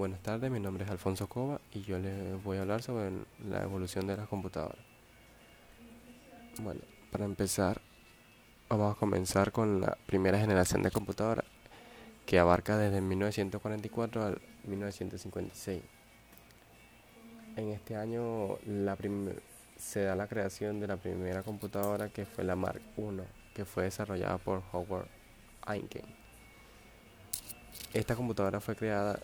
[0.00, 3.10] Buenas tardes, mi nombre es Alfonso Cova y yo les voy a hablar sobre
[3.46, 4.78] la evolución de las computadoras.
[6.62, 6.80] Bueno,
[7.12, 7.82] para empezar,
[8.70, 11.44] vamos a comenzar con la primera generación de computadoras
[12.24, 15.82] que abarca desde 1944 al 1956.
[17.56, 18.56] En este año
[19.76, 23.20] se da la creación de la primera computadora que fue la Mark I,
[23.52, 25.08] que fue desarrollada por Howard
[25.68, 26.06] Einken.
[27.92, 29.20] Esta computadora fue creada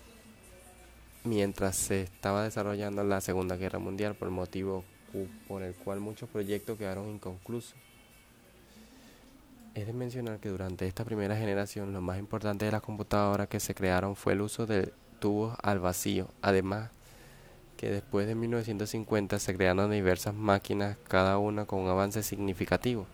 [1.27, 4.83] mientras se estaba desarrollando la Segunda Guerra Mundial, por motivo
[5.47, 7.75] por el cual muchos proyectos quedaron inconclusos.
[9.73, 13.59] Es de mencionar que durante esta primera generación lo más importante de las computadoras que
[13.59, 16.89] se crearon fue el uso de tubos al vacío, además
[17.77, 23.05] que después de 1950 se crearon diversas máquinas, cada una con un avance significativo.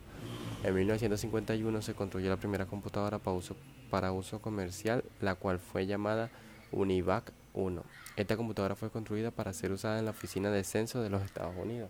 [0.63, 3.57] En 1951 se construyó la primera computadora para uso,
[3.89, 6.29] para uso comercial, la cual fue llamada
[6.71, 7.83] Univac 1.
[8.15, 11.55] Esta computadora fue construida para ser usada en la Oficina de Censo de los Estados
[11.57, 11.89] Unidos.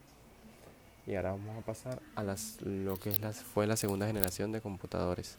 [1.06, 4.62] Y ahora vamos a pasar a las, lo que es fue la segunda generación de
[4.62, 5.38] computadores.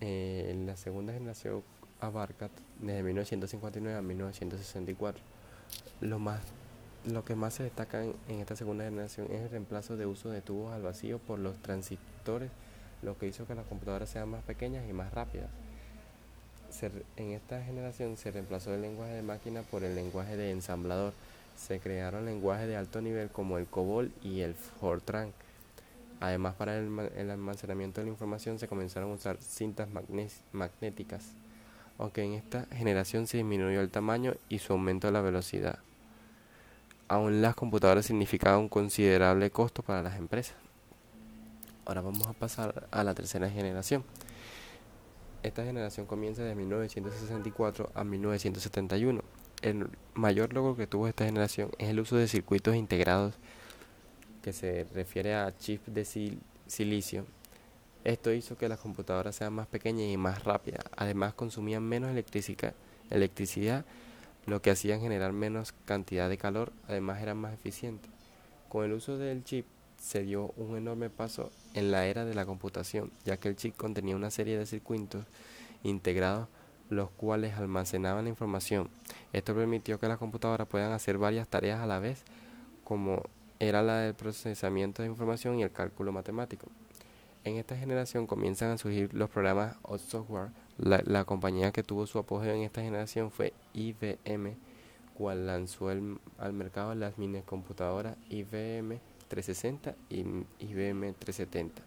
[0.00, 1.62] Eh, la segunda generación
[2.00, 2.48] abarca
[2.80, 5.22] desde 1959 a 1964.
[6.00, 6.40] Lo, más,
[7.04, 10.30] lo que más se destaca en, en esta segunda generación es el reemplazo de uso
[10.30, 12.50] de tubos al vacío por los transistores,
[13.02, 15.50] lo que hizo que las computadoras sean más pequeñas y más rápidas
[17.16, 21.12] en esta generación se reemplazó el lenguaje de máquina por el lenguaje de ensamblador.
[21.56, 25.32] Se crearon lenguajes de alto nivel como el COBOL y el Fortran.
[26.20, 29.88] Además, para el, almacenamiento de la información se comenzaron a usar cintas
[30.52, 31.24] magnéticas,
[31.98, 35.78] aunque en esta generación se disminuyó el tamaño y su aumento de la velocidad.
[37.08, 40.54] Aún las computadoras significaban un considerable costo para las empresas.
[41.84, 44.04] Ahora vamos a pasar a la tercera generación.
[45.42, 49.22] Esta generación comienza de 1964 a 1971.
[49.62, 53.34] El mayor logro que tuvo esta generación es el uso de circuitos integrados,
[54.42, 56.04] que se refiere a chips de
[56.68, 57.26] silicio.
[58.04, 60.84] Esto hizo que las computadoras sean más pequeñas y más rápidas.
[60.96, 62.10] Además, consumían menos
[63.10, 63.84] electricidad,
[64.46, 66.72] lo que hacía generar menos cantidad de calor.
[66.86, 68.10] Además, eran más eficientes.
[68.68, 69.66] Con el uso del chip
[69.98, 73.76] se dio un enorme paso en la era de la computación, ya que el chip
[73.76, 75.24] contenía una serie de circuitos
[75.82, 76.48] integrados
[76.92, 78.88] los cuales almacenaban la información.
[79.32, 82.22] Esto permitió que las computadoras puedan hacer varias tareas a la vez,
[82.84, 83.22] como
[83.58, 86.66] era la del procesamiento de información y el cálculo matemático.
[87.44, 90.50] En esta generación comienzan a surgir los programas o software.
[90.78, 94.56] La, compañía que tuvo su apogeo en esta generación fue IBM,
[95.14, 99.00] cual lanzó al mercado las mini computadoras IBM
[99.32, 100.20] 360 y
[100.58, 101.82] IBM 370.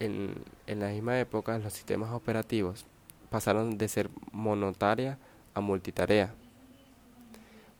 [0.00, 0.34] En,
[0.66, 2.86] en la misma época, los sistemas operativos
[3.28, 5.18] pasaron de ser monotarea
[5.52, 6.32] a multitarea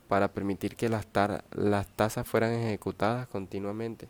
[0.08, 1.06] para permitir que las,
[1.52, 4.08] las tasas fueran ejecutadas continuamente.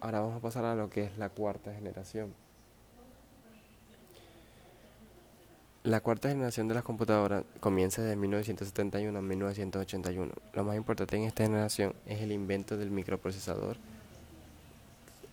[0.00, 2.34] Ahora vamos a pasar a lo que es la cuarta generación.
[5.82, 10.30] La cuarta generación de las computadoras comienza desde 1971 a 1981.
[10.52, 13.78] Lo más importante en esta generación es el invento del microprocesador,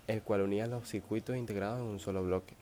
[0.07, 2.53] el cual unía los circuitos integrados en un solo bloque.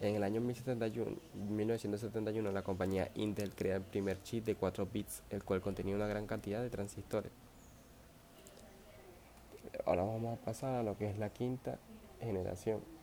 [0.00, 5.42] En el año 1971, la compañía Intel crea el primer chip de 4 bits, el
[5.42, 7.32] cual contenía una gran cantidad de transistores.
[9.84, 11.76] Ahora vamos a pasar a lo que es la quinta
[12.20, 12.97] generación.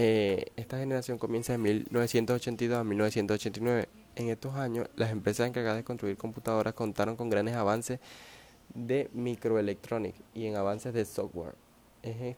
[0.00, 3.88] Eh, esta generación comienza en 1982 a 1989.
[4.14, 7.98] En estos años, las empresas encargadas de construir computadoras contaron con grandes avances
[8.72, 11.56] de microelectrónica y en avances de software.
[12.04, 12.36] Es, es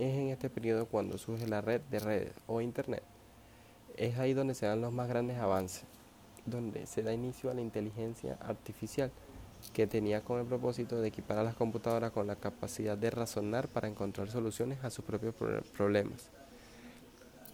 [0.00, 3.04] en este periodo cuando surge la red de redes o Internet.
[3.96, 5.84] Es ahí donde se dan los más grandes avances,
[6.44, 9.12] donde se da inicio a la inteligencia artificial
[9.72, 13.68] que tenía con el propósito de equipar a las computadoras con la capacidad de razonar
[13.68, 15.36] para encontrar soluciones a sus propios
[15.76, 16.32] problemas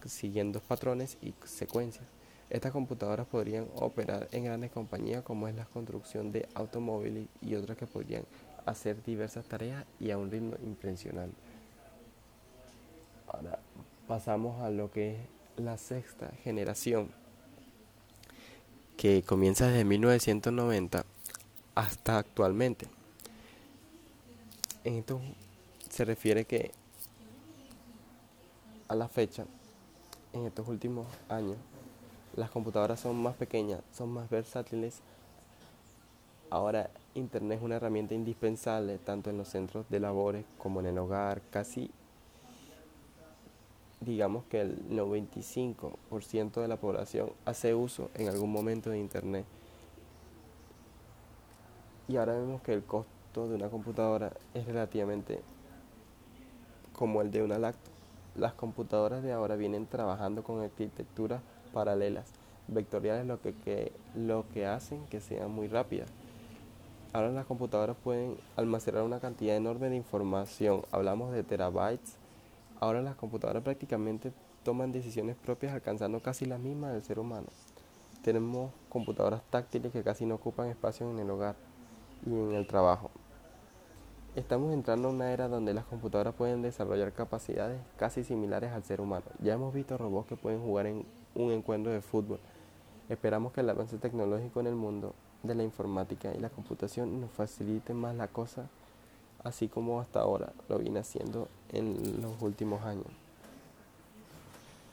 [0.09, 2.04] siguiendo patrones y secuencias.
[2.48, 7.77] Estas computadoras podrían operar en grandes compañías como es la construcción de automóviles y otras
[7.77, 8.25] que podrían
[8.65, 11.36] hacer diversas tareas y a un ritmo impresionante.
[13.27, 13.59] Ahora
[14.07, 15.19] pasamos a lo que es
[15.57, 17.10] la sexta generación,
[18.97, 21.04] que comienza desde 1990
[21.75, 22.86] hasta actualmente.
[24.84, 25.21] En esto
[25.91, 26.71] se refiere que
[28.89, 29.47] a la fecha
[30.38, 31.56] en estos últimos años
[32.36, 35.00] las computadoras son más pequeñas, son más versátiles.
[36.50, 40.98] Ahora Internet es una herramienta indispensable tanto en los centros de labores como en el
[40.98, 41.41] hogar.
[41.50, 41.91] Casi
[44.00, 49.47] digamos que el 95% de la población hace uso en algún momento de Internet.
[52.09, 55.41] Y ahora vemos que el costo de una computadora es relativamente
[56.92, 57.96] como el de una lacto.
[58.38, 61.41] Las computadoras de ahora vienen trabajando con arquitecturas
[61.72, 62.27] paralelas,
[62.68, 66.10] vectoriales, lo que, que, lo que hacen que sean muy rápidas.
[67.15, 72.16] Ahora las computadoras pueden almacenar una cantidad enorme de información, hablamos de terabytes.
[72.78, 74.33] Ahora las computadoras prácticamente
[74.65, 77.47] toman decisiones propias alcanzando casi las mismas del ser humano.
[78.22, 81.56] Tenemos computadoras táctiles que casi no ocupan espacio en el hogar
[82.27, 83.10] y en el trabajo.
[84.36, 89.00] Estamos entrando a una era donde las computadoras pueden desarrollar capacidades casi similares al ser
[89.00, 89.24] humano.
[89.41, 92.38] Ya hemos visto robots que pueden jugar en un encuentro de fútbol.
[93.09, 97.30] Esperamos que el avance tecnológico en el mundo de la informática y la computación nos
[97.30, 98.68] facilite más la cosa,
[99.42, 103.26] así como hasta ahora lo viene haciendo en los últimos años.